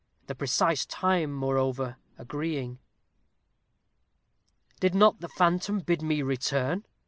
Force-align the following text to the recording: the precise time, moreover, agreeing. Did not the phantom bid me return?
the 0.25 0.33
precise 0.33 0.83
time, 0.87 1.31
moreover, 1.31 1.95
agreeing. 2.17 2.79
Did 4.79 4.95
not 4.95 5.19
the 5.19 5.29
phantom 5.29 5.77
bid 5.77 6.01
me 6.01 6.23
return? 6.23 6.87